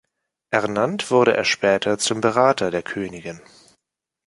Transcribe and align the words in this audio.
Ernannt 0.49 1.11
wurde 1.11 1.37
er 1.37 1.43
später 1.45 1.99
zum 1.99 2.21
Berater 2.21 2.71
der 2.71 2.81
Königin. 2.81 3.39